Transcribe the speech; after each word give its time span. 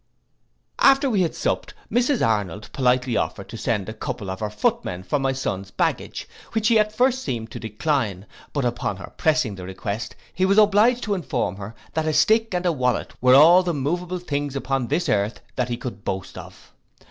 After 0.79 1.11
we 1.11 1.21
had 1.21 1.35
supped, 1.35 1.75
Mrs 1.91 2.27
Arnold 2.27 2.71
politely 2.73 3.15
offered 3.17 3.49
to 3.49 3.55
send 3.55 3.87
a 3.87 3.93
couple 3.93 4.31
of 4.31 4.39
her 4.39 4.49
footmen 4.49 5.03
for 5.03 5.19
my 5.19 5.31
son's 5.31 5.69
baggage, 5.69 6.27
which 6.53 6.69
he 6.69 6.79
at 6.79 6.91
first 6.91 7.21
seemed 7.21 7.51
to 7.51 7.59
decline; 7.59 8.25
but 8.51 8.65
upon 8.65 8.97
her 8.97 9.13
pressing 9.15 9.53
the 9.53 9.63
request, 9.63 10.15
he 10.33 10.43
was 10.43 10.57
obliged 10.57 11.03
to 11.03 11.13
inform 11.13 11.57
her, 11.57 11.75
that 11.93 12.07
a 12.07 12.13
stick 12.13 12.51
and 12.55 12.65
a 12.65 12.71
wallet 12.71 13.13
were 13.21 13.35
all 13.35 13.61
the 13.61 13.75
moveable 13.75 14.17
things 14.17 14.55
upon 14.55 14.87
this 14.87 15.07
earth 15.07 15.39
that 15.55 15.69
he 15.69 15.77
could 15.77 16.03
boast 16.03 16.35
of. 16.35 16.71